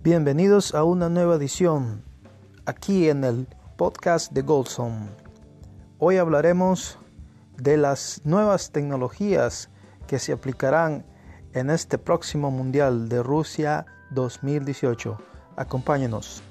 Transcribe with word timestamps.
Bienvenidos 0.00 0.76
a 0.76 0.84
una 0.84 1.08
nueva 1.08 1.34
edición 1.34 2.04
aquí 2.66 3.08
en 3.08 3.24
el 3.24 3.48
podcast 3.76 4.32
de 4.32 4.42
Goldson. 4.42 5.10
Hoy 5.98 6.18
hablaremos 6.18 7.00
de 7.56 7.76
las 7.78 8.20
nuevas 8.24 8.70
tecnologías 8.70 9.70
que 10.06 10.20
se 10.20 10.32
aplicarán 10.32 11.04
en 11.52 11.68
este 11.68 11.98
próximo 11.98 12.52
Mundial 12.52 13.08
de 13.08 13.24
Rusia 13.24 13.86
2018. 14.12 15.18
Acompáñenos. 15.56 16.44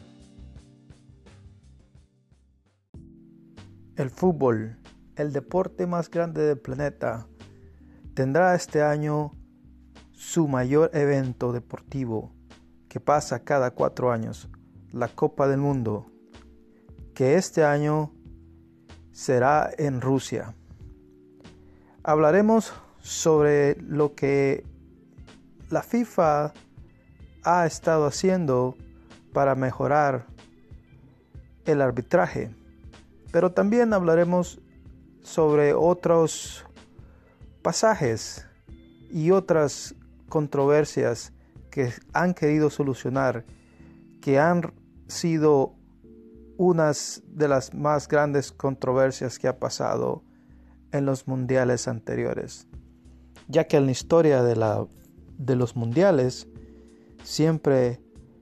El 3.96 4.10
fútbol, 4.10 4.78
el 5.16 5.32
deporte 5.32 5.88
más 5.88 6.12
grande 6.12 6.42
del 6.42 6.60
planeta, 6.60 7.28
tendrá 8.14 8.56
este 8.56 8.84
año 8.84 9.32
su 10.12 10.50
mayor 10.50 10.92
evento 10.94 11.54
deportivo 11.54 12.37
pasa 13.00 13.44
cada 13.44 13.72
cuatro 13.72 14.12
años, 14.12 14.50
la 14.92 15.08
Copa 15.08 15.48
del 15.48 15.60
Mundo, 15.60 16.06
que 17.14 17.36
este 17.36 17.64
año 17.64 18.12
será 19.12 19.70
en 19.78 20.02
Rusia. 20.02 20.54
Hablaremos 22.04 22.74
sobre 23.00 23.76
lo 23.82 24.16
que 24.16 24.64
la 25.70 25.82
FIFA 25.82 26.54
ha 27.44 27.66
estado 27.66 28.06
haciendo 28.06 28.76
para 29.34 29.56
mejorar 29.56 30.26
el 31.66 31.82
arbitraje, 31.82 32.52
pero 33.32 33.52
también 33.52 33.94
hablaremos 33.94 34.60
sobre 35.22 35.74
otros 35.74 36.66
pasajes 37.62 38.48
y 39.12 39.32
otras 39.32 39.96
controversias 40.30 41.34
que 41.78 41.94
han 42.12 42.34
querido 42.34 42.72
solucionar, 42.72 43.46
que 44.20 44.40
han 44.40 44.74
sido 45.06 45.76
unas 46.58 47.22
de 47.28 47.48
las 47.48 47.76
más 47.76 48.08
grandes 48.08 48.52
controversias 48.52 49.38
que 49.38 49.48
ha 49.48 49.60
pasado 49.60 50.24
en 50.92 51.06
los 51.06 51.28
mundiales 51.28 51.88
anteriores, 51.88 52.68
ya 53.48 53.66
que 53.66 53.78
en 53.78 53.86
la 53.86 53.92
historia 53.92 54.42
de, 54.42 54.56
la, 54.56 54.88
de 55.38 55.56
los 55.56 55.76
mundiales 55.76 56.48
siempre 57.24 58.02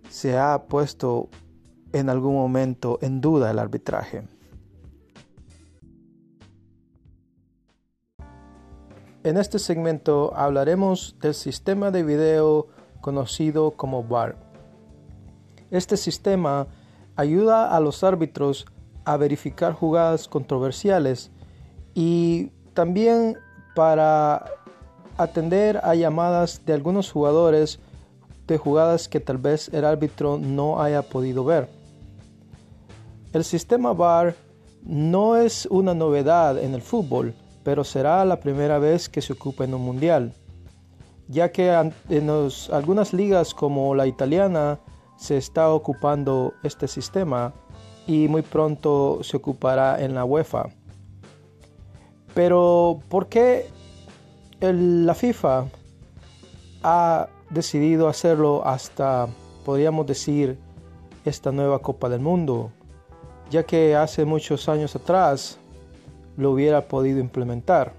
se 0.09 0.37
ha 0.37 0.63
puesto 0.69 1.27
en 1.91 2.07
algún 2.07 2.35
momento 2.35 2.99
en 3.01 3.19
duda 3.19 3.51
el 3.51 3.59
arbitraje. 3.59 4.23
En 9.25 9.35
este 9.35 9.59
segmento 9.59 10.33
hablaremos 10.37 11.17
del 11.19 11.33
sistema 11.33 11.91
de 11.91 12.03
video 12.03 12.69
conocido 13.01 13.71
como 13.71 14.03
VAR. 14.03 14.35
Este 15.71 15.97
sistema 15.97 16.67
ayuda 17.15 17.75
a 17.75 17.79
los 17.79 18.03
árbitros 18.03 18.65
a 19.03 19.17
verificar 19.17 19.73
jugadas 19.73 20.27
controversiales 20.27 21.31
y 21.93 22.51
también 22.73 23.37
para 23.75 24.45
atender 25.17 25.79
a 25.83 25.95
llamadas 25.95 26.65
de 26.65 26.73
algunos 26.73 27.11
jugadores 27.11 27.79
de 28.47 28.57
jugadas 28.57 29.07
que 29.07 29.19
tal 29.19 29.37
vez 29.37 29.69
el 29.73 29.85
árbitro 29.85 30.37
no 30.37 30.81
haya 30.81 31.01
podido 31.01 31.43
ver. 31.43 31.69
El 33.33 33.43
sistema 33.43 33.93
VAR 33.93 34.35
no 34.83 35.35
es 35.35 35.67
una 35.71 35.93
novedad 35.93 36.57
en 36.57 36.73
el 36.73 36.81
fútbol, 36.81 37.33
pero 37.63 37.83
será 37.83 38.23
la 38.23 38.39
primera 38.39 38.77
vez 38.77 39.09
que 39.09 39.21
se 39.21 39.33
ocupa 39.33 39.63
en 39.63 39.73
un 39.73 39.81
mundial, 39.81 40.33
ya 41.27 41.51
que 41.51 41.71
en 42.09 42.29
algunas 42.71 43.13
ligas 43.13 43.53
como 43.53 43.95
la 43.95 44.07
italiana 44.07 44.79
se 45.17 45.37
está 45.37 45.69
ocupando 45.69 46.53
este 46.63 46.87
sistema 46.87 47.53
y 48.07 48.27
muy 48.27 48.41
pronto 48.41 49.19
se 49.23 49.37
ocupará 49.37 50.03
en 50.03 50.13
la 50.13 50.25
UEFA. 50.25 50.69
Pero 52.33 52.99
¿por 53.09 53.27
qué 53.27 53.67
la 54.59 55.15
FIFA 55.15 55.65
ha 56.83 57.27
decidido 57.49 58.07
hacerlo 58.07 58.65
hasta, 58.65 59.27
podríamos 59.63 60.05
decir, 60.05 60.59
esta 61.23 61.51
nueva 61.51 61.79
Copa 61.79 62.09
del 62.09 62.19
Mundo? 62.19 62.71
Ya 63.49 63.63
que 63.63 63.95
hace 63.95 64.25
muchos 64.25 64.67
años 64.69 64.95
atrás 64.95 65.57
lo 66.37 66.51
hubiera 66.51 66.81
podido 66.87 67.19
implementar. 67.19 67.93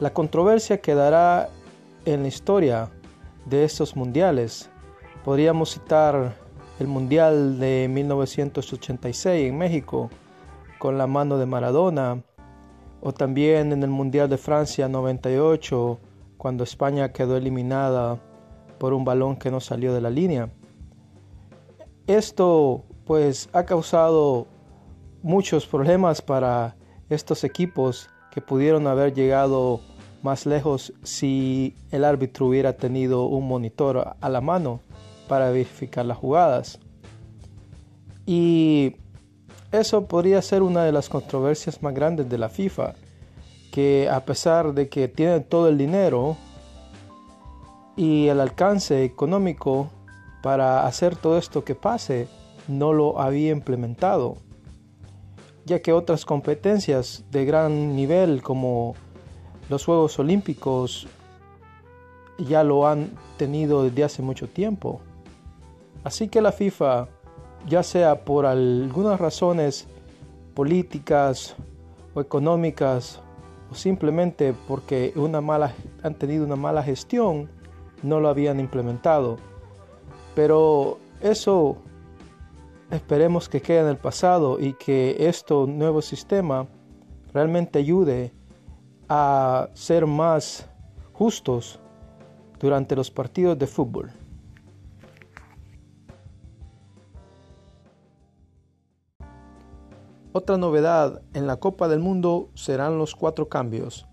La 0.00 0.12
controversia 0.12 0.80
quedará 0.80 1.50
en 2.12 2.22
la 2.22 2.28
historia 2.28 2.90
de 3.44 3.64
estos 3.64 3.94
mundiales. 3.94 4.70
Podríamos 5.24 5.72
citar 5.72 6.36
el 6.78 6.86
Mundial 6.86 7.58
de 7.58 7.86
1986 7.90 9.50
en 9.50 9.58
México 9.58 10.08
con 10.78 10.96
la 10.96 11.06
mano 11.06 11.36
de 11.36 11.44
Maradona 11.44 12.22
o 13.02 13.12
también 13.12 13.72
en 13.72 13.82
el 13.82 13.90
Mundial 13.90 14.28
de 14.30 14.38
Francia 14.38 14.88
98 14.88 15.98
cuando 16.38 16.64
España 16.64 17.12
quedó 17.12 17.36
eliminada 17.36 18.18
por 18.78 18.94
un 18.94 19.04
balón 19.04 19.36
que 19.36 19.50
no 19.50 19.60
salió 19.60 19.92
de 19.92 20.00
la 20.00 20.10
línea. 20.10 20.48
Esto 22.06 22.84
pues 23.04 23.50
ha 23.52 23.64
causado 23.64 24.46
muchos 25.22 25.66
problemas 25.66 26.22
para 26.22 26.74
estos 27.10 27.44
equipos 27.44 28.08
que 28.30 28.40
pudieron 28.40 28.86
haber 28.86 29.12
llegado 29.12 29.80
más 30.22 30.46
lejos 30.46 30.92
si 31.02 31.74
el 31.90 32.04
árbitro 32.04 32.46
hubiera 32.46 32.74
tenido 32.74 33.26
un 33.26 33.46
monitor 33.46 34.16
a 34.20 34.28
la 34.28 34.40
mano 34.40 34.80
para 35.28 35.50
verificar 35.50 36.04
las 36.04 36.18
jugadas. 36.18 36.78
Y 38.26 38.96
eso 39.72 40.06
podría 40.06 40.42
ser 40.42 40.62
una 40.62 40.84
de 40.84 40.92
las 40.92 41.08
controversias 41.08 41.82
más 41.82 41.94
grandes 41.94 42.28
de 42.28 42.38
la 42.38 42.48
FIFA, 42.48 42.94
que 43.72 44.08
a 44.10 44.24
pesar 44.24 44.74
de 44.74 44.88
que 44.88 45.08
tienen 45.08 45.44
todo 45.44 45.68
el 45.68 45.78
dinero 45.78 46.36
y 47.96 48.28
el 48.28 48.40
alcance 48.40 49.04
económico 49.04 49.90
para 50.42 50.86
hacer 50.86 51.16
todo 51.16 51.38
esto 51.38 51.64
que 51.64 51.74
pase, 51.74 52.28
no 52.66 52.92
lo 52.92 53.20
había 53.20 53.50
implementado 53.50 54.36
ya 55.68 55.82
que 55.82 55.92
otras 55.92 56.24
competencias 56.24 57.24
de 57.30 57.44
gran 57.44 57.94
nivel 57.94 58.42
como 58.42 58.96
los 59.68 59.84
Juegos 59.84 60.18
Olímpicos 60.18 61.06
ya 62.38 62.62
lo 62.62 62.86
han 62.86 63.10
tenido 63.36 63.82
desde 63.82 64.04
hace 64.04 64.22
mucho 64.22 64.48
tiempo. 64.48 65.00
Así 66.04 66.28
que 66.28 66.40
la 66.40 66.52
FIFA, 66.52 67.08
ya 67.66 67.82
sea 67.82 68.24
por 68.24 68.46
algunas 68.46 69.20
razones 69.20 69.86
políticas 70.54 71.56
o 72.14 72.20
económicas 72.20 73.20
o 73.70 73.74
simplemente 73.74 74.54
porque 74.66 75.12
una 75.16 75.40
mala, 75.40 75.74
han 76.02 76.14
tenido 76.14 76.44
una 76.44 76.56
mala 76.56 76.82
gestión, 76.82 77.50
no 78.02 78.20
lo 78.20 78.28
habían 78.28 78.60
implementado. 78.60 79.36
Pero 80.34 80.98
eso 81.20 81.78
Esperemos 82.90 83.50
que 83.50 83.60
quede 83.60 83.80
en 83.80 83.88
el 83.88 83.98
pasado 83.98 84.58
y 84.58 84.72
que 84.72 85.28
este 85.28 85.54
nuevo 85.66 86.00
sistema 86.00 86.66
realmente 87.34 87.78
ayude 87.78 88.32
a 89.08 89.70
ser 89.74 90.06
más 90.06 90.68
justos 91.12 91.80
durante 92.60 92.94
los 92.94 93.10
partidos 93.10 93.58
de 93.58 93.66
fútbol. 93.66 94.10
Otra 100.32 100.58
novedad 100.58 101.22
en 101.32 101.46
la 101.46 101.56
Copa 101.56 101.88
del 101.88 102.00
Mundo 102.00 102.50
serán 102.54 102.98
los 102.98 103.14
cuatro 103.14 103.48
cambios. 103.48 104.06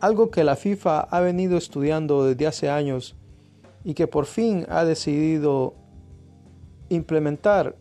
Algo 0.00 0.30
que 0.30 0.42
la 0.42 0.56
FIFA 0.56 1.00
ha 1.00 1.20
venido 1.20 1.56
estudiando 1.56 2.24
desde 2.24 2.46
hace 2.46 2.70
años 2.70 3.14
y 3.84 3.94
que 3.94 4.06
por 4.06 4.26
fin 4.26 4.64
ha 4.68 4.84
decidido 4.84 5.74
implementar 6.88 7.76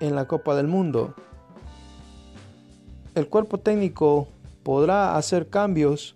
en 0.00 0.14
la 0.14 0.26
Copa 0.26 0.54
del 0.56 0.66
Mundo. 0.66 1.14
El 3.14 3.28
cuerpo 3.28 3.58
técnico 3.58 4.28
podrá 4.68 5.16
hacer 5.16 5.48
cambios 5.48 6.14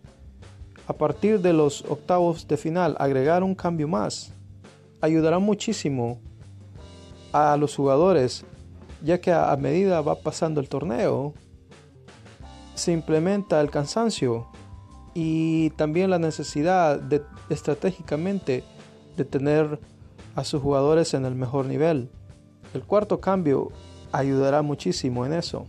a 0.87 0.93
partir 0.93 1.41
de 1.41 1.55
los 1.55 1.87
octavos 1.89 2.47
de 2.47 2.59
final, 2.59 2.97
agregar 2.99 3.43
un 3.43 3.55
cambio 3.55 3.89
más. 3.89 4.35
Ayudará 5.01 5.39
muchísimo 5.39 6.21
a 7.33 7.57
los 7.57 7.75
jugadores, 7.75 8.45
ya 9.03 9.23
que 9.23 9.33
a 9.33 9.57
medida 9.57 10.03
va 10.03 10.17
pasando 10.17 10.61
el 10.61 10.69
torneo, 10.69 11.33
se 12.75 12.93
implementa 12.93 13.59
el 13.59 13.71
cansancio 13.71 14.49
y 15.15 15.71
también 15.71 16.11
la 16.11 16.19
necesidad 16.19 17.01
de 17.01 17.23
estratégicamente 17.49 18.65
de 19.17 19.25
tener 19.25 19.81
a 20.35 20.45
sus 20.45 20.61
jugadores 20.61 21.15
en 21.15 21.25
el 21.25 21.35
mejor 21.35 21.65
nivel. 21.65 22.11
El 22.75 22.83
cuarto 22.83 23.19
cambio 23.19 23.71
ayudará 24.13 24.61
muchísimo 24.61 25.25
en 25.25 25.33
eso. 25.33 25.65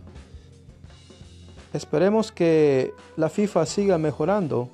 Esperemos 1.74 2.30
que 2.30 2.94
la 3.16 3.28
FIFA 3.28 3.66
siga 3.66 3.98
mejorando 3.98 4.68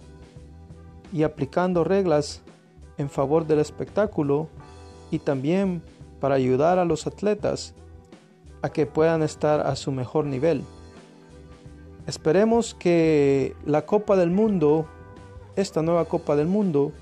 y 1.15 1.23
aplicando 1.23 1.83
reglas 1.83 2.43
en 2.99 3.09
favor 3.09 3.47
del 3.47 3.59
espectáculo 3.59 4.49
y 5.11 5.19
también 5.19 5.83
para 6.21 6.35
ayudar 6.35 6.79
a 6.79 6.85
los 6.85 7.07
atletas 7.07 7.75
a 8.61 8.69
que 8.69 8.85
puedan 8.85 9.23
estar 9.23 9.67
a 9.67 9.77
su 9.77 9.93
mejor 9.93 10.27
nivel. 10.27 10.63
Esperemos 12.07 12.75
que 12.75 13.57
la 13.65 13.87
Copa 13.87 14.15
del 14.15 14.31
Mundo, 14.31 14.87
esta 15.57 15.81
nueva 15.81 16.05
Copa 16.05 16.37
del 16.37 16.49
Mundo, 16.49 16.93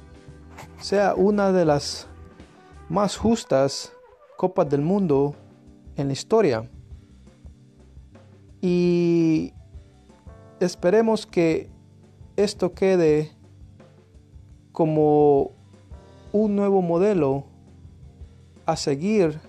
sea 0.80 1.16
una 1.16 1.50
de 1.50 1.64
las 1.64 2.06
más 2.88 3.16
justas 3.16 3.92
Copas 4.36 4.70
del 4.70 4.82
Mundo 4.82 5.34
en 5.96 6.06
la 6.06 6.12
historia. 6.12 6.70
Y 8.60 9.54
esperemos 10.60 11.26
que 11.26 11.68
esto 12.36 12.72
quede 12.72 13.30
como 14.72 15.52
un 16.32 16.56
nuevo 16.56 16.82
modelo 16.82 17.44
a 18.66 18.76
seguir 18.76 19.40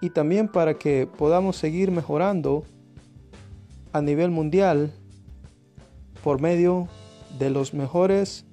y 0.00 0.10
también 0.10 0.48
para 0.48 0.74
que 0.74 1.06
podamos 1.06 1.56
seguir 1.56 1.90
mejorando 1.90 2.64
a 3.92 4.02
nivel 4.02 4.30
mundial 4.30 4.92
por 6.22 6.40
medio 6.40 6.88
de 7.38 7.50
los 7.50 7.74
mejores 7.74 8.44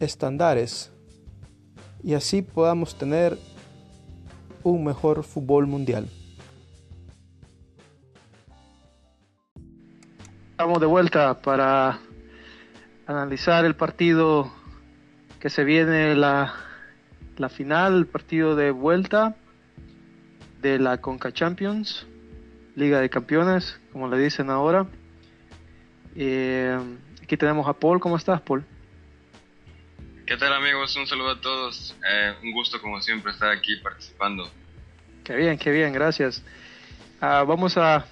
estándares 0.00 0.92
y 2.02 2.14
así 2.14 2.42
podamos 2.42 2.96
tener 2.96 3.38
un 4.62 4.84
mejor 4.84 5.24
fútbol 5.24 5.66
mundial. 5.66 6.08
Estamos 10.58 10.80
de 10.80 10.86
vuelta 10.86 11.40
para 11.40 12.00
analizar 13.06 13.64
el 13.64 13.76
partido 13.76 14.52
que 15.38 15.50
se 15.50 15.62
viene, 15.62 16.16
la, 16.16 16.52
la 17.36 17.48
final, 17.48 17.98
el 17.98 18.06
partido 18.08 18.56
de 18.56 18.72
vuelta 18.72 19.36
de 20.60 20.80
la 20.80 21.00
Conca 21.00 21.30
Champions, 21.30 22.08
Liga 22.74 22.98
de 22.98 23.08
Campeones, 23.08 23.78
como 23.92 24.08
le 24.08 24.18
dicen 24.18 24.50
ahora. 24.50 24.88
Eh, 26.16 26.76
aquí 27.22 27.36
tenemos 27.36 27.68
a 27.68 27.74
Paul, 27.74 28.00
¿cómo 28.00 28.16
estás 28.16 28.40
Paul? 28.40 28.64
¿Qué 30.26 30.36
tal 30.36 30.52
amigos? 30.54 30.96
Un 30.96 31.06
saludo 31.06 31.30
a 31.30 31.40
todos. 31.40 31.94
Eh, 32.04 32.34
un 32.42 32.50
gusto 32.50 32.82
como 32.82 33.00
siempre 33.00 33.30
estar 33.30 33.50
aquí 33.50 33.76
participando. 33.76 34.50
Qué 35.22 35.36
bien, 35.36 35.56
qué 35.56 35.70
bien, 35.70 35.92
gracias. 35.92 36.42
Ah, 37.20 37.44
vamos 37.46 37.76
a 37.76 38.04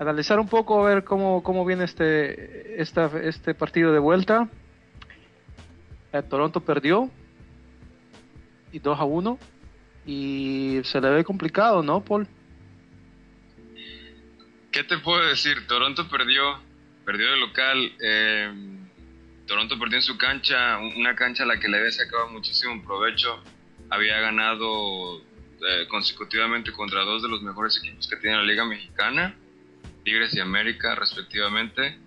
analizar 0.00 0.40
un 0.40 0.48
poco 0.48 0.80
a 0.80 0.88
ver 0.88 1.04
cómo, 1.04 1.42
cómo 1.42 1.64
viene 1.64 1.84
este, 1.84 2.80
esta, 2.80 3.10
este 3.22 3.54
partido 3.54 3.92
de 3.92 3.98
vuelta. 3.98 4.48
Eh, 6.12 6.22
Toronto 6.22 6.60
perdió 6.60 7.10
y 8.72 8.78
2 8.78 8.98
a 8.98 9.04
1 9.04 9.38
y 10.06 10.80
se 10.84 11.00
le 11.00 11.10
ve 11.10 11.22
complicado, 11.22 11.82
¿no, 11.82 12.02
Paul? 12.02 12.26
¿Qué 14.72 14.84
te 14.84 14.96
puedo 14.98 15.24
decir? 15.26 15.66
Toronto 15.66 16.08
perdió, 16.08 16.58
perdió 17.04 17.30
de 17.30 17.36
local. 17.36 17.92
Eh, 18.00 18.52
Toronto 19.46 19.78
perdió 19.78 19.96
en 19.96 20.02
su 20.02 20.16
cancha, 20.16 20.78
una 20.78 21.14
cancha 21.14 21.42
a 21.42 21.46
la 21.46 21.60
que 21.60 21.68
le 21.68 21.76
había 21.76 21.92
sacado 21.92 22.28
muchísimo 22.30 22.82
provecho. 22.82 23.42
Había 23.90 24.18
ganado 24.20 25.18
eh, 25.18 25.86
consecutivamente 25.88 26.72
contra 26.72 27.02
dos 27.02 27.22
de 27.22 27.28
los 27.28 27.42
mejores 27.42 27.76
equipos 27.78 28.08
que 28.08 28.16
tiene 28.16 28.36
la 28.38 28.44
Liga 28.44 28.64
Mexicana, 28.64 29.36
Tigres 30.04 30.34
y 30.34 30.40
América, 30.40 30.94
respectivamente. 30.94 31.98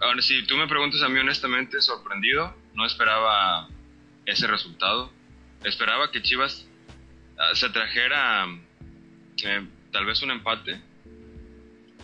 Ahora, 0.00 0.20
si 0.22 0.46
tú 0.46 0.56
me 0.56 0.68
preguntas 0.68 1.02
a 1.02 1.08
mí 1.08 1.18
honestamente, 1.18 1.80
sorprendido, 1.80 2.54
no 2.74 2.84
esperaba 2.86 3.68
ese 4.26 4.46
resultado. 4.46 5.10
Esperaba 5.64 6.10
que 6.10 6.22
Chivas 6.22 6.66
ah, 7.38 7.54
se 7.54 7.70
trajera 7.70 8.46
eh, 9.44 9.66
tal 9.92 10.04
vez 10.04 10.22
un 10.22 10.30
empate, 10.30 10.80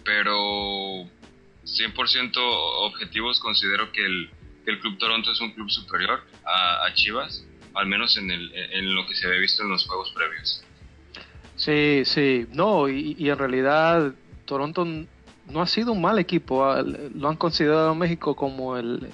pero 0.05 1.05
100% 1.64 2.32
objetivos, 2.37 3.40
considero 3.40 3.93
que 3.93 4.05
el, 4.05 4.31
el, 4.67 4.81
Club 4.81 4.99
Toronto 4.99 5.31
es 5.32 5.40
un 5.40 5.52
club 5.52 5.70
superior 5.70 6.23
a, 6.44 6.93
Chivas, 6.94 7.46
al 7.75 7.87
menos 7.87 8.17
en, 8.17 8.31
el, 8.31 8.52
en, 8.55 8.94
lo 8.94 9.06
que 9.06 9.14
se 9.14 9.26
había 9.26 9.40
visto 9.40 9.62
en 9.62 9.70
los 9.70 9.87
juegos 9.87 10.11
previos. 10.12 10.64
Sí, 11.56 12.02
sí, 12.05 12.46
no, 12.52 12.88
y, 12.88 13.28
en 13.28 13.38
realidad 13.38 14.14
Toronto 14.52 14.84
no 14.84 15.62
ha 15.62 15.66
sido 15.66 15.93
un 15.93 16.02
mal 16.02 16.19
equipo, 16.19 16.62
ah, 16.62 16.82
lo 16.82 17.26
han 17.26 17.37
considerado 17.37 17.94
México 17.94 18.37
como 18.37 18.76
el, 18.76 19.08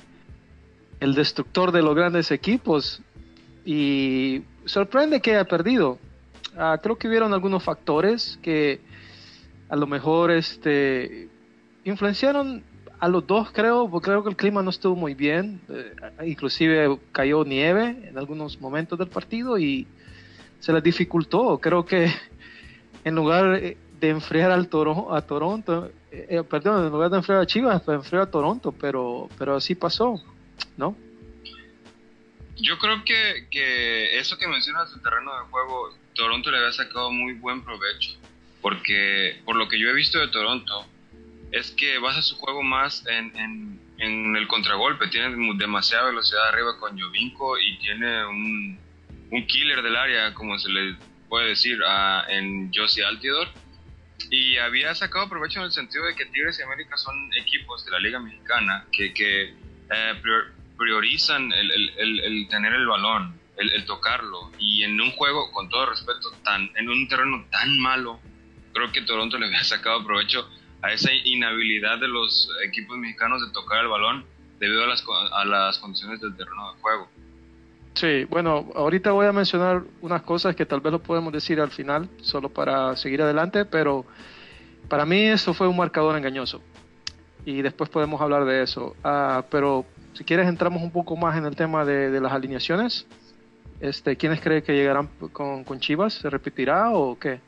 el 0.99 1.15
destructor 1.15 1.71
de 1.71 1.81
los 1.81 1.95
grandes 1.95 2.33
equipos 2.33 3.01
y 3.65 4.43
sorprende 4.65 5.21
que 5.21 5.37
haya 5.37 5.45
perdido. 5.45 6.01
Ah, 6.57 6.81
creo 6.83 6.99
que 6.99 7.07
hubieron 7.07 7.33
algunos 7.33 7.63
factores 7.63 8.37
que 8.43 8.81
a 9.69 9.77
lo 9.77 9.87
mejor 9.87 10.33
este 10.33 11.29
influenciaron 11.85 12.65
a 12.99 13.07
los 13.07 13.25
dos, 13.25 13.53
creo, 13.53 13.89
porque 13.89 14.07
creo 14.07 14.25
que 14.25 14.31
el 14.31 14.37
clima 14.37 14.61
no 14.61 14.71
estuvo 14.71 14.97
muy 14.97 15.15
bien. 15.15 15.61
Eh, 15.69 16.27
inclusive 16.27 16.99
cayó 17.13 17.45
nieve 17.45 18.09
en 18.09 18.19
algunos 18.19 18.61
momentos 18.61 18.99
del 18.99 19.07
partido 19.07 19.57
y 19.57 19.87
se 20.59 20.73
les 20.73 20.83
dificultó. 20.83 21.59
Creo 21.59 21.85
que 21.85 22.11
en 23.05 23.15
lugar 23.15 23.63
de 24.01 24.11
enfriar 24.11 24.51
al 24.51 24.69
Toro, 24.69 25.15
a 25.15 25.23
Toronto, 25.23 25.91
eh, 26.11 26.27
eh, 26.31 26.43
perdón, 26.43 26.87
en 26.87 26.93
lugar 26.93 27.11
de 27.11 27.19
enfriar 27.19 27.41
a 27.41 27.47
Chivas, 27.47 27.83
pues 27.83 27.97
enfrió 27.97 28.23
a 28.23 28.31
Toronto, 28.31 28.73
pero, 28.73 29.29
pero 29.39 29.57
así 29.57 29.75
pasó, 29.75 30.23
¿no? 30.77 30.97
Yo 32.57 32.79
creo 32.79 33.05
que, 33.05 33.47
que 33.51 34.19
eso 34.19 34.37
que 34.37 34.49
mencionas 34.49 34.91
del 34.93 35.03
terreno 35.03 35.33
de 35.33 35.51
juego, 35.51 35.91
Toronto 36.15 36.51
le 36.51 36.59
había 36.59 36.73
sacado 36.73 37.13
muy 37.13 37.35
buen 37.35 37.63
provecho, 37.63 38.17
porque 38.61 39.41
por 39.45 39.57
lo 39.57 39.69
que 39.69 39.79
yo 39.79 39.89
he 39.89 39.95
visto 39.95 40.19
de 40.19 40.29
Toronto, 40.29 40.87
es 41.53 41.71
que 41.73 41.99
basa 41.99 42.23
su 42.23 42.37
juego 42.37 42.63
más 42.63 43.05
en, 43.07 43.81
en, 43.99 44.37
el 44.37 44.47
contragolpe. 44.47 45.09
Tiene 45.09 45.35
demasiada 45.57 46.07
velocidad 46.07 46.49
arriba 46.49 46.79
con 46.79 46.99
Jovinko 46.99 47.59
y 47.59 47.79
tiene 47.79 48.27
un, 48.27 48.79
un, 49.31 49.47
killer 49.47 49.83
del 49.83 49.97
área, 49.97 50.35
como 50.35 50.59
se 50.59 50.69
le 50.69 50.97
puede 51.29 51.49
decir, 51.49 51.79
en 52.29 52.71
Josie 52.75 53.05
Altidor. 53.05 53.49
Y 54.31 54.57
había 54.59 54.95
sacado 54.95 55.29
provecho 55.29 55.61
en 55.61 55.67
el 55.67 55.73
sentido 55.73 56.05
de 56.05 56.15
que 56.15 56.27
Tigres 56.27 56.59
y 56.59 56.63
América 56.63 56.97
son 56.97 57.15
equipos 57.35 57.85
de 57.85 57.91
la 57.93 57.99
Liga 57.99 58.19
Mexicana 58.19 58.87
que, 58.93 59.55
eh, 59.91 60.23
priorizan 60.77 61.53
el, 61.53 62.47
tener 62.51 62.75
el 62.75 62.87
balón, 62.87 63.39
el, 63.57 63.85
tocarlo. 63.85 64.53
Y 64.59 64.85
en 64.85 65.01
un 65.01 65.11
juego, 65.13 65.51
con 65.51 65.69
todo 65.69 65.87
respeto, 65.87 66.31
tan, 66.45 66.71
en 66.77 66.89
un 66.89 67.09
terreno 67.09 67.45
tan 67.51 67.79
malo, 67.81 68.21
creo 68.73 68.93
que 68.93 69.03
Toronto 69.03 69.39
le 69.39 69.47
había 69.47 69.65
sacado 69.65 70.05
provecho 70.05 70.49
a 70.83 70.93
esa 70.93 71.13
inhabilidad 71.13 71.99
de 71.99 72.09
los 72.09 72.49
equipos 72.65 72.97
mexicanos 72.99 73.45
de 73.45 73.53
tocar 73.53 73.83
el 73.83 73.89
balón 73.89 74.25
debido 74.61 74.85
a 74.85 74.87
las, 74.87 75.05
a 75.33 75.45
las 75.45 75.79
condiciones 75.79 76.21
del 76.21 76.37
terreno 76.37 76.75
de 76.75 76.81
juego. 76.81 77.11
Sí, 77.99 78.27
bueno, 78.27 78.71
ahorita 78.77 79.11
voy 79.11 79.27
a 79.27 79.33
mencionar 79.33 79.83
unas 80.03 80.23
cosas 80.23 80.55
que 80.55 80.65
tal 80.65 80.81
vez 80.81 80.93
lo 80.93 81.03
podemos 81.03 81.33
decir 81.33 81.61
al 81.61 81.73
final, 81.73 82.09
solo 82.21 82.49
para 82.49 82.95
seguir 82.95 83.21
adelante, 83.23 83.65
pero 83.65 84.07
para 84.89 85.05
mí 85.05 85.21
eso 85.23 85.53
fue 85.53 85.67
un 85.67 85.77
marcador 85.77 86.17
engañoso. 86.17 86.63
Y 87.45 87.61
después 87.61 87.91
podemos 87.91 88.21
hablar 88.21 88.45
de 88.45 88.63
eso. 88.63 88.95
Ah, 89.03 89.45
pero 89.51 89.85
si 90.13 90.23
quieres 90.23 90.47
entramos 90.47 90.81
un 90.81 90.93
poco 90.93 91.17
más 91.17 91.37
en 91.37 91.45
el 91.45 91.57
tema 91.57 91.85
de, 91.85 92.21
las 92.21 92.31
alineaciones. 92.31 93.05
Este, 93.81 94.17
¿Quiénes 94.17 94.41
creen 94.41 94.63
que 94.63 94.75
llegarán 94.75 95.09
con, 95.33 95.81
Chivas? 95.81 96.15
¿Se 96.15 96.31
repetirá 96.31 96.93
o 96.93 97.19
qué? 97.19 97.41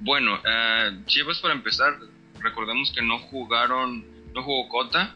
Bueno, 0.00 0.34
uh, 0.34 1.04
Chivas 1.06 1.40
para 1.40 1.54
empezar 1.54 1.94
recordemos 2.40 2.92
que 2.94 3.00
no 3.00 3.18
jugaron, 3.20 4.04
no 4.34 4.42
jugó 4.42 4.68
Cota, 4.68 5.14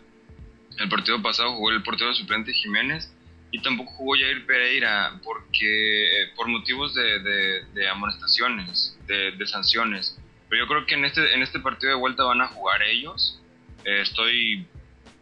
el 0.78 0.88
partido 0.88 1.20
pasado 1.20 1.52
jugó 1.56 1.72
el 1.72 1.82
portero 1.82 2.14
suplente 2.14 2.54
Jiménez 2.54 3.14
y 3.50 3.60
tampoco 3.62 3.90
jugó 3.92 4.14
Jair 4.14 4.46
Pereira 4.46 5.18
porque 5.24 6.30
por 6.36 6.48
motivos 6.48 6.94
de, 6.94 7.64
de, 7.72 7.88
amonestaciones, 7.88 8.98
de, 9.06 9.46
sanciones. 9.46 10.18
Pero 10.48 10.64
yo 10.64 10.68
creo 10.68 10.86
que 10.86 10.94
en 10.94 11.04
este, 11.04 11.34
en 11.34 11.42
este 11.42 11.60
partido 11.60 11.92
de 11.92 11.98
vuelta 11.98 12.24
van 12.24 12.40
a 12.40 12.48
jugar 12.48 12.82
ellos. 12.82 13.40
Eh, 13.84 14.02
estoy 14.02 14.66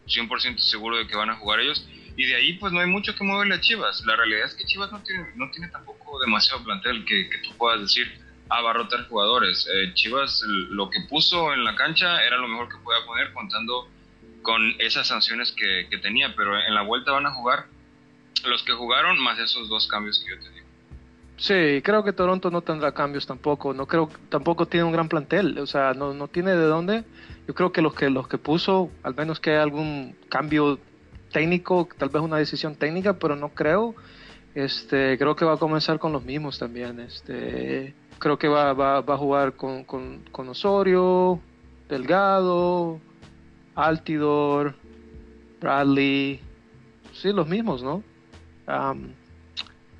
100% 0.06 0.58
seguro 0.58 0.98
de 0.98 1.06
que 1.06 1.16
van 1.16 1.30
a 1.30 1.36
jugar 1.36 1.60
ellos. 1.60 1.86
Y 2.16 2.26
de 2.26 2.34
ahí 2.34 2.54
pues 2.54 2.72
no 2.72 2.80
hay 2.80 2.86
mucho 2.86 3.14
que 3.14 3.24
moverle 3.24 3.54
a 3.54 3.60
Chivas. 3.60 4.04
La 4.04 4.16
realidad 4.16 4.46
es 4.46 4.54
que 4.54 4.64
Chivas 4.64 4.90
no 4.90 5.02
tiene, 5.02 5.28
no 5.36 5.50
tiene 5.50 5.68
tampoco 5.68 6.18
demasiado 6.20 6.64
plantel 6.64 7.04
que, 7.04 7.28
que 7.30 7.38
tú 7.38 7.56
puedas 7.56 7.80
decir 7.80 8.12
abarrotar 8.48 9.08
jugadores. 9.08 9.66
Eh, 9.72 9.92
Chivas 9.94 10.42
lo 10.46 10.90
que 10.90 11.00
puso 11.08 11.52
en 11.52 11.64
la 11.64 11.74
cancha 11.76 12.22
era 12.24 12.36
lo 12.36 12.48
mejor 12.48 12.68
que 12.68 12.78
podía 12.78 13.04
poner 13.06 13.32
contando 13.32 13.88
con 14.42 14.74
esas 14.78 15.06
sanciones 15.06 15.52
que, 15.52 15.88
tenía, 15.98 16.34
pero 16.34 16.58
en 16.58 16.74
la 16.74 16.82
vuelta 16.82 17.12
van 17.12 17.26
a 17.26 17.32
jugar 17.32 17.66
los 18.46 18.62
que 18.62 18.72
jugaron 18.72 19.18
más 19.22 19.38
esos 19.38 19.68
dos 19.68 19.86
cambios 19.88 20.22
que 20.24 20.30
yo 20.30 20.40
te 20.40 20.50
digo. 20.50 20.66
Sí, 21.38 21.82
creo 21.82 22.02
que 22.02 22.12
Toronto 22.12 22.50
no 22.50 22.62
tendrá 22.62 22.92
cambios 22.92 23.26
tampoco. 23.26 23.72
No 23.72 23.86
creo 23.86 24.10
tampoco 24.28 24.66
tiene 24.66 24.84
un 24.84 24.92
gran 24.92 25.08
plantel, 25.08 25.58
o 25.58 25.66
sea, 25.66 25.94
no, 25.94 26.12
no 26.12 26.28
tiene 26.28 26.50
de 26.50 26.64
dónde. 26.64 27.04
Yo 27.46 27.54
creo 27.54 27.72
que 27.72 27.80
los 27.80 27.94
que 27.94 28.10
los 28.10 28.26
que 28.26 28.38
puso, 28.38 28.90
al 29.04 29.14
menos 29.14 29.38
que 29.38 29.50
haya 29.50 29.62
algún 29.62 30.16
cambio 30.28 30.78
técnico, 31.32 31.88
tal 31.96 32.08
vez 32.08 32.22
una 32.22 32.38
decisión 32.38 32.74
técnica, 32.74 33.18
pero 33.18 33.36
no 33.36 33.50
creo. 33.50 33.94
Este, 34.54 35.16
creo 35.16 35.36
que 35.36 35.44
va 35.44 35.54
a 35.54 35.58
comenzar 35.58 36.00
con 36.00 36.12
los 36.12 36.24
mismos 36.24 36.58
también. 36.58 36.98
Este, 37.00 37.94
creo 38.18 38.38
que 38.38 38.48
va, 38.48 38.72
va, 38.72 39.00
va 39.00 39.14
a 39.14 39.18
jugar 39.18 39.54
con, 39.54 39.84
con, 39.84 40.24
con, 40.32 40.48
Osorio, 40.48 41.40
Delgado, 41.88 43.00
Altidor, 43.76 44.74
Bradley. 45.60 46.40
Sí, 47.12 47.32
los 47.32 47.46
mismos, 47.46 47.82
¿no? 47.82 48.02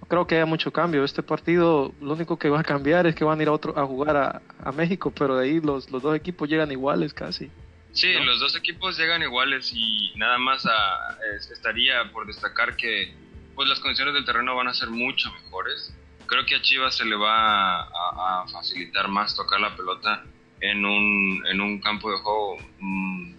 Creo 0.08 0.26
que 0.26 0.36
haya 0.36 0.46
mucho 0.46 0.72
cambio. 0.72 1.04
Este 1.04 1.22
partido, 1.22 1.94
lo 2.00 2.14
único 2.14 2.38
que 2.38 2.48
va 2.48 2.60
a 2.60 2.64
cambiar 2.64 3.06
es 3.06 3.14
que 3.14 3.24
van 3.24 3.38
a 3.38 3.42
ir 3.42 3.48
a, 3.48 3.52
otro, 3.52 3.78
a 3.78 3.86
jugar 3.86 4.16
a, 4.16 4.42
a 4.62 4.72
México, 4.72 5.12
pero 5.16 5.36
de 5.36 5.44
ahí 5.44 5.60
los, 5.60 5.90
los 5.90 6.02
dos 6.02 6.16
equipos 6.16 6.48
llegan 6.48 6.70
iguales 6.72 7.12
casi. 7.12 7.50
Sí, 7.92 8.12
los 8.12 8.38
dos 8.38 8.54
equipos 8.56 8.98
llegan 8.98 9.22
iguales 9.22 9.72
y 9.74 10.12
nada 10.16 10.38
más 10.38 10.64
a, 10.66 11.18
estaría 11.34 12.12
por 12.12 12.26
destacar 12.26 12.76
que 12.76 13.14
pues 13.54 13.68
las 13.68 13.80
condiciones 13.80 14.14
del 14.14 14.24
terreno 14.24 14.54
van 14.54 14.68
a 14.68 14.74
ser 14.74 14.88
mucho 14.88 15.32
mejores. 15.32 15.92
Creo 16.26 16.44
que 16.44 16.54
a 16.54 16.62
Chivas 16.62 16.96
se 16.96 17.04
le 17.04 17.16
va 17.16 17.82
a, 17.82 18.46
facilitar 18.52 19.08
más 19.08 19.34
tocar 19.34 19.60
la 19.60 19.74
pelota 19.74 20.24
en 20.60 20.84
un, 20.84 21.44
en 21.46 21.60
un 21.60 21.80
campo 21.80 22.10
de 22.10 22.18
juego 22.18 22.58
mm, 22.78 23.32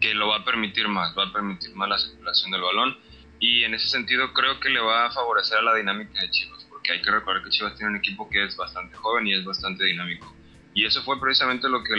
que 0.00 0.14
lo 0.14 0.28
va 0.28 0.38
a 0.38 0.44
permitir 0.44 0.88
más, 0.88 1.16
va 1.16 1.28
a 1.28 1.32
permitir 1.32 1.74
más 1.74 1.88
la 1.88 1.98
circulación 1.98 2.50
del 2.50 2.60
balón 2.60 2.96
y 3.42 3.64
en 3.64 3.74
ese 3.74 3.88
sentido 3.88 4.32
creo 4.32 4.60
que 4.60 4.70
le 4.70 4.78
va 4.78 5.06
a 5.06 5.10
favorecer 5.10 5.58
a 5.58 5.62
la 5.62 5.74
dinámica 5.74 6.22
de 6.22 6.30
Chivas, 6.30 6.64
porque 6.70 6.92
hay 6.92 7.02
que 7.02 7.10
recordar 7.10 7.42
que 7.42 7.50
Chivas 7.50 7.74
tiene 7.74 7.90
un 7.90 7.96
equipo 7.96 8.30
que 8.30 8.44
es 8.44 8.56
bastante 8.56 8.96
joven 8.96 9.26
y 9.26 9.34
es 9.34 9.44
bastante 9.44 9.84
dinámico. 9.84 10.32
Y 10.74 10.86
eso 10.86 11.02
fue 11.02 11.20
precisamente 11.20 11.68
lo 11.68 11.82
que 11.82 11.96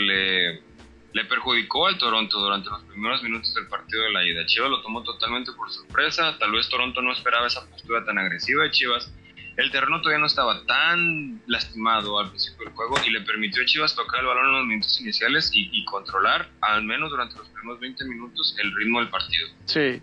le 1.12 1.24
perjudicó 1.26 1.86
al 1.86 1.98
Toronto 1.98 2.40
durante 2.40 2.70
los 2.70 2.82
primeros 2.84 3.22
minutos 3.22 3.52
del 3.52 3.66
partido 3.66 4.04
de 4.04 4.12
la 4.12 4.24
ida. 4.24 4.46
Chivas 4.46 4.70
lo 4.70 4.80
tomó 4.80 5.02
totalmente 5.02 5.52
por 5.52 5.70
sorpresa, 5.70 6.34
tal 6.38 6.50
vez 6.50 6.66
Toronto 6.70 7.02
no 7.02 7.12
esperaba 7.12 7.46
esa 7.46 7.68
postura 7.68 8.02
tan 8.06 8.16
agresiva 8.16 8.64
de 8.64 8.70
Chivas. 8.70 9.12
El 9.56 9.70
terreno 9.70 10.00
todavía 10.00 10.18
no 10.18 10.26
estaba 10.26 10.64
tan 10.66 11.40
lastimado 11.46 12.18
al 12.18 12.30
principio 12.30 12.66
del 12.66 12.74
juego 12.74 12.96
y 13.06 13.10
le 13.10 13.20
permitió 13.20 13.62
a 13.62 13.66
Chivas 13.66 13.94
tocar 13.94 14.20
el 14.20 14.26
balón 14.26 14.46
en 14.46 14.52
los 14.52 14.66
minutos 14.66 15.00
iniciales 15.00 15.50
y, 15.52 15.84
controlar, 15.84 16.48
al 16.60 16.82
menos 16.82 17.10
durante 17.10 17.36
los 17.36 17.48
primeros 17.48 17.78
20 17.80 18.04
minutos, 18.04 18.56
el 18.60 18.74
ritmo 18.74 19.00
del 19.00 19.10
partido. 19.10 19.48
Sí, 19.66 20.02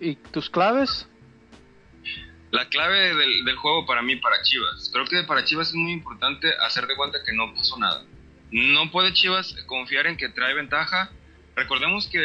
¿y 0.00 0.14
tus 0.30 0.50
claves? 0.50 1.08
La 2.50 2.68
clave 2.68 3.14
del, 3.14 3.44
del 3.44 3.56
juego 3.56 3.86
para 3.86 4.02
mí, 4.02 4.16
para 4.16 4.42
Chivas, 4.42 4.90
creo 4.92 5.04
que 5.06 5.22
para 5.22 5.44
Chivas 5.44 5.68
es 5.68 5.74
muy 5.74 5.92
importante 5.92 6.52
hacer 6.60 6.86
de 6.86 6.96
cuenta 6.96 7.18
que 7.24 7.32
no 7.32 7.54
pasó 7.54 7.78
nada 7.78 8.04
no 8.50 8.90
puede 8.90 9.12
Chivas 9.12 9.54
confiar 9.66 10.06
en 10.06 10.16
que 10.16 10.28
trae 10.28 10.54
ventaja. 10.54 11.10
Recordemos 11.54 12.08
que 12.08 12.18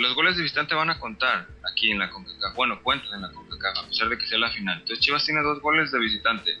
los 0.00 0.14
goles 0.14 0.36
de 0.36 0.42
visitante 0.42 0.74
van 0.74 0.90
a 0.90 0.98
contar 0.98 1.46
aquí 1.70 1.90
en 1.90 1.98
la 1.98 2.10
CONCACAF. 2.10 2.54
Bueno, 2.54 2.82
cuentan 2.82 3.14
en 3.14 3.22
la 3.22 3.30
CONCACAF, 3.30 3.84
a 3.84 3.86
pesar 3.88 4.08
de 4.08 4.18
que 4.18 4.26
sea 4.26 4.38
la 4.38 4.50
final. 4.50 4.78
Entonces 4.78 5.04
Chivas 5.04 5.24
tiene 5.24 5.42
dos 5.42 5.60
goles 5.60 5.90
de 5.92 5.98
visitante. 5.98 6.56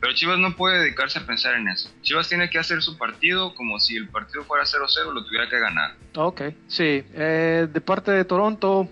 Pero 0.00 0.14
Chivas 0.14 0.38
no 0.38 0.56
puede 0.56 0.80
dedicarse 0.80 1.18
a 1.20 1.26
pensar 1.26 1.54
en 1.54 1.68
eso. 1.68 1.90
Chivas 2.02 2.28
tiene 2.28 2.50
que 2.50 2.58
hacer 2.58 2.82
su 2.82 2.98
partido 2.98 3.54
como 3.54 3.78
si 3.78 3.96
el 3.96 4.08
partido 4.08 4.44
fuera 4.44 4.64
0-0, 4.64 5.12
lo 5.12 5.24
tuviera 5.24 5.48
que 5.48 5.58
ganar. 5.58 5.94
Ok, 6.16 6.42
sí. 6.66 7.04
Eh, 7.14 7.68
de 7.72 7.80
parte 7.80 8.10
de 8.10 8.24
Toronto, 8.24 8.88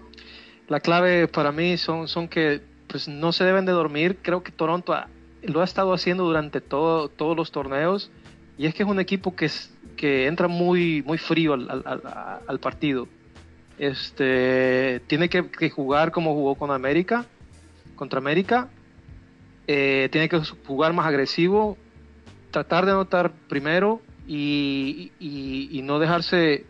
la 0.69 0.81
clave 0.81 1.27
para 1.27 1.53
mí 1.53 1.77
son, 1.77 2.07
son 2.07 2.29
que 2.29 2.63
pues, 2.87 3.09
no 3.09 3.33
se 3.33 3.45
deben 3.45 3.67
de 3.67 3.73
dormir. 3.73 4.19
Creo 4.23 4.43
que 4.43 4.53
Toronto 4.53 4.97
lo 5.43 5.61
ha 5.61 5.65
estado 5.65 5.93
haciendo 5.93 6.25
durante 6.25 6.61
todo, 6.61 7.09
todos 7.09 7.37
los 7.37 7.51
torneos 7.51 8.11
y 8.61 8.67
es 8.67 8.75
que 8.75 8.83
es 8.83 8.89
un 8.91 9.01
equipo 9.01 9.35
que, 9.35 9.47
es, 9.47 9.73
que 9.97 10.27
entra 10.27 10.47
muy, 10.47 11.03
muy 11.07 11.17
frío 11.17 11.55
al, 11.55 12.61
partido. 12.61 13.09
Este, 13.81 15.01
tiene 15.07 15.31
que, 15.31 15.71
jugar 15.71 16.13
como 16.13 16.35
jugó 16.35 16.55
con 16.55 16.71
América, 16.71 17.25
contra 17.97 18.19
América. 18.19 18.69
Eh, 19.67 20.11
tiene 20.13 20.29
que 20.29 20.39
jugar 20.67 20.93
más 20.93 21.07
agresivo, 21.07 21.79
tratar 22.51 22.85
de 22.85 22.93
anotar 22.93 23.33
primero 23.49 24.03
y, 24.29 25.81
no 25.83 25.99
dejarse 25.99 26.67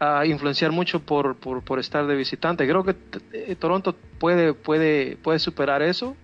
a 0.00 0.24
influenciar 0.24 0.72
mucho 0.72 1.00
por, 1.00 1.36
estar 1.78 2.06
de 2.06 2.16
visitante. 2.16 2.66
Creo 2.66 2.84
que 2.84 2.96
eh, 3.34 3.54
Toronto 3.56 3.94
puede, 4.18 5.38
superar 5.38 5.82
eso. 5.82 6.16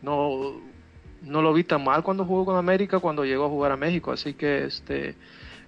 No, 0.00 0.60
no 1.22 1.42
lo 1.42 1.52
vi 1.52 1.64
tan 1.64 1.82
mal 1.82 2.04
cuando 2.04 2.24
jugó 2.24 2.44
con 2.44 2.54
América, 2.54 3.00
cuando 3.00 3.24
llegó 3.24 3.46
a 3.46 3.48
jugar 3.48 3.72
a 3.72 3.76
México. 3.76 4.12
Así 4.12 4.34
que 4.34 4.62
este, 4.66 5.16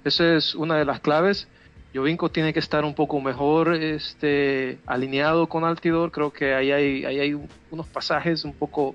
esa 0.04 0.37
es 0.37 0.54
una 0.54 0.76
de 0.76 0.85
las 0.85 1.00
claves. 1.00 1.49
Jovinko 1.95 2.31
tiene 2.31 2.53
que 2.53 2.61
estar 2.61 2.85
un 2.85 2.95
poco 2.95 3.21
mejor 3.21 3.75
este, 3.75 4.79
alineado 4.87 5.49
con 5.49 5.65
Altidor. 5.65 6.13
Creo 6.13 6.33
que 6.33 6.55
ahí 6.55 6.71
hay, 6.71 7.05
ahí 7.05 7.19
hay 7.19 7.41
unos 7.71 7.87
pasajes 7.89 8.45
un 8.45 8.53
poco 8.53 8.95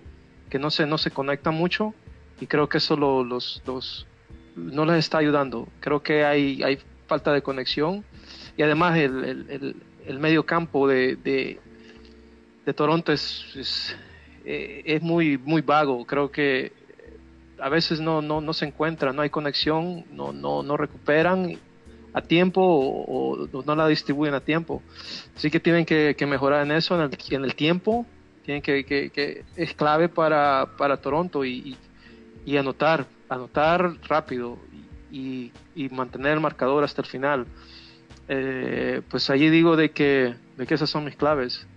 que 0.49 0.59
no 0.59 0.71
se, 0.71 0.85
no 0.85 0.97
se 0.97 1.11
conectan 1.11 1.55
mucho 1.55 1.93
y 2.39 2.47
creo 2.47 2.69
que 2.69 2.77
eso 2.77 2.95
los, 2.95 3.61
los, 3.65 4.07
no 4.55 4.85
les 4.85 4.97
está 4.99 5.17
ayudando. 5.17 5.67
Creo 5.81 6.01
que 6.01 6.23
hay, 6.23 6.63
hay 6.63 6.79
falta 7.07 7.33
de 7.33 7.41
conexión 7.41 8.05
y 8.55 8.63
además 8.63 8.97
el, 8.97 9.25
el, 9.49 9.75
el, 10.07 10.19
medio 10.19 10.45
campo 10.45 10.87
de, 10.87 11.17
de, 11.17 11.59
de 12.65 12.73
Toronto 12.73 13.11
es 13.11 13.95
eh, 14.45 14.83
es 14.85 15.01
muy, 15.01 15.37
muy 15.37 15.61
vago. 15.61 16.05
Creo 16.05 16.31
que 16.31 16.71
a 17.59 17.69
veces 17.69 17.99
no, 17.99 18.21
no, 18.21 18.41
no 18.41 18.53
se 18.53 18.65
encuentra, 18.65 19.11
no 19.11 19.23
hay 19.23 19.29
conexión, 19.29 20.05
no, 20.11 20.31
no, 20.31 20.61
no 20.61 20.77
recuperan 20.77 21.57
a 22.15 22.21
tiempo 22.21 22.61
o, 22.63 23.47
no 23.65 23.75
la 23.75 23.87
distribuyen 23.87 24.33
a 24.33 24.39
tiempo. 24.39 24.81
Así 25.35 25.51
que 25.51 25.59
tienen 25.59 25.85
que, 25.85 26.15
mejorar 26.25 26.65
en 26.65 26.71
eso, 26.71 26.95
en 26.95 27.01
el, 27.01 27.17
en 27.29 27.43
el 27.43 27.55
tiempo. 27.55 28.05
Tienen 28.45 28.61
que, 28.61 28.85
que, 28.85 29.43
es 29.57 29.73
clave 29.73 30.07
para, 30.07 30.69
para 30.77 30.97
Toronto 30.97 31.43
y, 31.43 31.77
y, 32.45 32.57
anotar, 32.57 33.05
anotar 33.27 33.97
rápido 34.07 34.57
y, 35.11 35.51
y, 35.75 35.89
mantener 35.89 36.33
el 36.33 36.39
marcador 36.39 36.85
hasta 36.85 37.01
el 37.01 37.07
final. 37.07 37.45
Eh, 38.29 39.01
pues 39.09 39.29
allí 39.29 39.49
digo 39.49 39.75
de 39.75 39.91
que, 39.91 40.35
de 40.55 40.65
que 40.65 40.73
esas 40.73 40.89
son 40.89 41.03
mis 41.03 41.17
claves. 41.17 41.67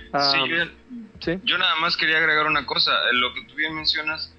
sí, 0.00 0.10
ah, 0.12 0.44
yo 1.44 1.58
nada 1.58 1.76
más 1.76 1.96
quería 1.96 2.18
agregar 2.18 2.46
una 2.48 2.66
cosa. 2.66 2.90
Lo 3.12 3.32
que 3.32 3.44
tú 3.44 3.54
bien 3.54 3.72
mencionas, 3.76 4.33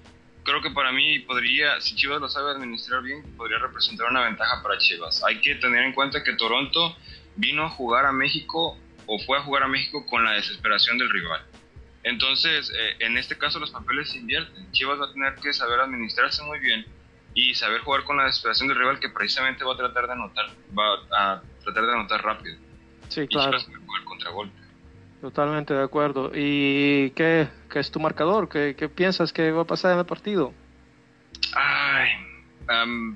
creo 0.46 0.62
que 0.62 0.70
para 0.70 0.92
mí 0.92 1.18
podría, 1.18 1.80
si 1.80 1.94
Chivas 1.96 2.20
lo 2.20 2.28
sabe 2.28 2.52
administrar 2.52 3.02
bien, 3.02 3.22
podría 3.36 3.58
representar 3.58 4.08
una 4.08 4.24
ventaja 4.24 4.62
para 4.62 4.78
Chivas. 4.78 5.22
Hay 5.24 5.40
que 5.40 5.56
tener 5.56 5.84
en 5.84 5.92
cuenta 5.92 6.22
que 6.22 6.32
Toronto 6.34 6.96
vino 7.34 7.64
a 7.64 7.68
jugar 7.68 8.06
a 8.06 8.12
México 8.12 8.78
o 9.06 9.18
fue 9.18 9.38
a 9.38 9.42
jugar 9.42 9.64
a 9.64 9.68
México 9.68 10.06
con 10.06 10.24
la 10.24 10.32
desesperación 10.32 10.96
del 10.98 11.10
rival. 11.10 11.42
Entonces, 12.04 12.70
eh, 12.70 12.96
en 13.00 13.18
este 13.18 13.36
caso 13.36 13.58
los 13.58 13.72
papeles 13.72 14.10
se 14.10 14.18
invierten. 14.18 14.70
Chivas 14.70 15.00
va 15.00 15.06
a 15.06 15.12
tener 15.12 15.34
que 15.34 15.52
saber 15.52 15.80
administrarse 15.80 16.42
muy 16.44 16.60
bien 16.60 16.86
y 17.34 17.54
saber 17.54 17.80
jugar 17.80 18.04
con 18.04 18.16
la 18.16 18.24
desesperación 18.24 18.68
del 18.68 18.78
rival 18.78 19.00
que 19.00 19.08
precisamente 19.08 19.64
va 19.64 19.74
a 19.74 19.76
tratar 19.76 20.06
de 20.06 20.12
anotar, 20.12 20.46
va 20.78 20.94
a 21.10 21.42
tratar 21.64 21.86
de 21.86 21.92
anotar 21.92 22.24
rápido. 22.24 22.56
Sí, 23.08 23.26
claro. 23.26 23.58
Y 23.58 23.60
Chivas 23.60 23.68
va 23.68 23.76
a 23.76 23.86
jugar 23.86 24.04
contragolpe. 24.04 24.60
Totalmente 25.20 25.74
de 25.74 25.82
acuerdo. 25.82 26.30
¿Y 26.34 27.10
qué, 27.10 27.48
es 27.74 27.90
tu 27.90 28.00
marcador? 28.00 28.48
¿Qué, 28.48 28.90
piensas 28.94 29.32
que 29.32 29.50
va 29.50 29.62
a 29.62 29.66
pasar 29.66 29.92
en 29.92 29.98
el 29.98 30.06
partido? 30.06 30.52
Ay, 31.54 32.10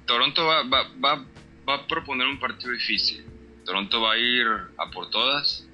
Toronto 0.06 0.44
va, 0.44 0.62
va, 0.62 0.86
va, 1.02 1.24
va, 1.68 1.74
a 1.74 1.86
proponer 1.86 2.26
un 2.26 2.38
partido 2.38 2.72
difícil. 2.72 3.24
Toronto 3.64 4.00
va 4.00 4.12
a 4.12 4.18
ir 4.18 4.46
a 4.78 4.90
por 4.90 5.10
todas, 5.10 5.66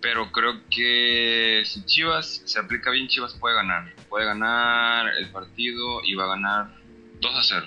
pero 0.00 0.30
creo 0.32 0.60
que 0.70 1.62
si 1.64 1.84
Chivas 1.84 2.42
se 2.44 2.58
aplica 2.58 2.90
bien, 2.90 3.08
Chivas 3.08 3.34
puede 3.34 3.54
ganar. 3.54 3.92
Puede 4.08 4.26
ganar 4.26 5.08
el 5.18 5.30
partido 5.30 6.00
y 6.04 6.14
va 6.14 6.24
a 6.24 6.28
ganar 6.28 6.74
2 7.20 7.34
a 7.34 7.42
0. 7.42 7.66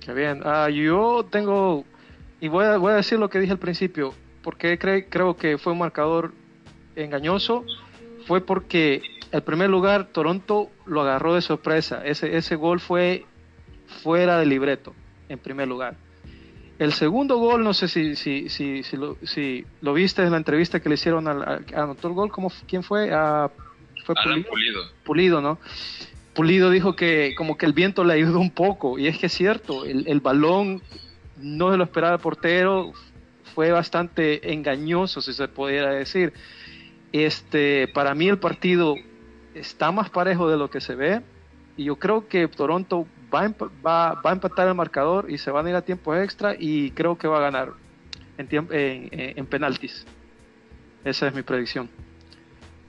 Qué 0.00 0.12
bien. 0.12 0.42
Ah, 0.44 0.68
yo 0.70 1.26
tengo, 1.30 1.84
y 2.40 2.48
voy 2.48 2.64
a, 2.64 2.76
voy 2.78 2.92
a 2.92 2.96
decir 2.96 3.18
lo 3.18 3.28
que 3.28 3.38
dije 3.38 3.52
al 3.52 3.58
principio, 3.58 4.14
porque 4.42 4.78
creo 4.78 5.36
que 5.36 5.58
fue 5.58 5.72
un 5.72 5.78
marcador 5.78 6.32
engañoso 6.96 7.64
fue 8.26 8.40
porque 8.40 9.02
el 9.32 9.42
primer 9.42 9.70
lugar 9.70 10.08
Toronto 10.12 10.70
lo 10.86 11.02
agarró 11.02 11.34
de 11.34 11.42
sorpresa. 11.42 12.02
Ese, 12.04 12.36
ese 12.36 12.56
gol 12.56 12.80
fue 12.80 13.24
fuera 14.02 14.38
de 14.38 14.46
libreto, 14.46 14.94
en 15.28 15.38
primer 15.38 15.68
lugar. 15.68 15.96
El 16.78 16.92
segundo 16.92 17.36
gol, 17.36 17.62
no 17.62 17.74
sé 17.74 17.88
si, 17.88 18.16
si, 18.16 18.48
si, 18.48 18.82
si, 18.82 18.96
lo, 18.96 19.16
si 19.22 19.66
lo 19.82 19.92
viste 19.92 20.22
en 20.22 20.30
la 20.30 20.38
entrevista 20.38 20.80
que 20.80 20.88
le 20.88 20.94
hicieron 20.94 21.28
al, 21.28 21.64
anotó 21.74 22.08
el 22.08 22.14
gol, 22.14 22.30
¿cómo, 22.30 22.50
¿quién 22.66 22.82
fue? 22.82 23.10
Ah, 23.12 23.50
fue 24.06 24.14
Pulido? 24.14 24.82
Pulido. 25.04 25.40
¿no? 25.42 25.58
Pulido 26.34 26.70
dijo 26.70 26.96
que 26.96 27.34
como 27.36 27.58
que 27.58 27.66
el 27.66 27.74
viento 27.74 28.02
le 28.02 28.14
ayudó 28.14 28.40
un 28.40 28.50
poco, 28.50 28.98
y 28.98 29.08
es 29.08 29.18
que 29.18 29.26
es 29.26 29.32
cierto, 29.32 29.84
el, 29.84 30.08
el 30.08 30.20
balón 30.20 30.82
no 31.36 31.70
se 31.70 31.76
lo 31.76 31.84
esperaba 31.84 32.14
el 32.14 32.20
portero, 32.20 32.92
fue 33.54 33.72
bastante 33.72 34.52
engañoso, 34.52 35.20
si 35.20 35.32
se 35.34 35.48
pudiera 35.48 35.90
decir. 35.90 36.32
Este, 37.12 37.88
para 37.88 38.14
mí 38.14 38.28
el 38.28 38.38
partido 38.38 38.94
está 39.54 39.90
más 39.92 40.10
parejo 40.10 40.48
de 40.48 40.56
lo 40.56 40.70
que 40.70 40.80
se 40.80 40.94
ve 40.94 41.22
y 41.76 41.84
yo 41.84 41.96
creo 41.96 42.28
que 42.28 42.46
Toronto 42.48 43.06
va 43.32 43.44
a, 43.44 43.54
va, 43.86 44.20
a 44.22 44.32
empatar 44.32 44.68
el 44.68 44.74
marcador 44.74 45.30
y 45.30 45.38
se 45.38 45.50
van 45.50 45.66
a 45.66 45.70
ir 45.70 45.76
a 45.76 45.82
tiempo 45.82 46.14
extra 46.14 46.54
y 46.58 46.90
creo 46.92 47.16
que 47.16 47.28
va 47.28 47.38
a 47.38 47.40
ganar. 47.40 47.72
en, 48.38 48.48
en, 48.50 49.08
en 49.38 49.46
penaltis. 49.46 50.06
Esa 51.04 51.28
es 51.28 51.34
mi 51.34 51.42
predicción. 51.42 51.88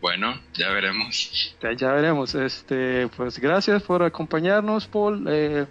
Bueno, 0.02 0.34
ya 0.54 0.70
veremos. 0.72 1.56
Ya, 1.78 1.94
veremos. 1.94 2.34
Este, 2.34 3.08
pues 3.16 3.40
gracias 3.40 3.84
por 3.84 4.02
acompañarnos, 4.02 4.88
Paul. 4.88 5.26
Eh, 5.30 5.66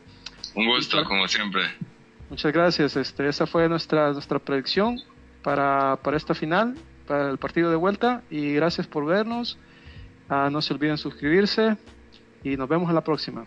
Un 0.55 0.67
gusto, 0.67 1.05
como 1.05 1.27
siempre. 1.27 1.63
Muchas 2.31 2.53
gracias. 2.53 2.97
Este, 2.97 3.29
esa 3.29 3.47
fue 3.47 3.69
nuestra 3.69 4.13
nuestra 4.13 4.39
predicción 4.39 5.01
para, 5.43 5.97
para 5.97 6.17
esta 6.17 6.33
final, 6.35 6.77
para 7.09 7.29
el 7.29 7.39
partido 7.39 7.71
de 7.71 7.77
vuelta. 7.77 8.23
Y 8.31 8.55
gracias 8.55 8.87
por 8.87 9.05
vernos. 9.05 9.59
Ah, 10.33 10.49
no 10.49 10.63
se 10.63 10.73
olviden 10.73 10.97
suscribirse 10.97 11.77
y 12.45 12.57
nos 12.57 12.69
vemos 12.69 12.89
en 12.89 12.95
la 12.95 13.03
próxima. 13.03 13.45